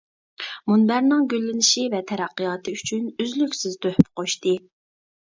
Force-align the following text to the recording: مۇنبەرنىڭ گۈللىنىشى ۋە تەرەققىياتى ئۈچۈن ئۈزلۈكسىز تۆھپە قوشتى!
مۇنبەرنىڭ 0.69 1.25
گۈللىنىشى 1.33 1.83
ۋە 1.93 1.99
تەرەققىياتى 2.11 2.73
ئۈچۈن 2.77 3.03
ئۈزلۈكسىز 3.25 3.77
تۆھپە 3.87 4.07
قوشتى! 4.21 4.55